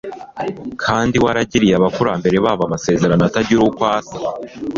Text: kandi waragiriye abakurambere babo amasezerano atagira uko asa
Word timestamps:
kandi 0.83 1.15
waragiriye 1.23 1.73
abakurambere 1.75 2.35
babo 2.45 2.63
amasezerano 2.67 3.21
atagira 3.25 3.61
uko 3.69 3.81
asa 3.97 4.17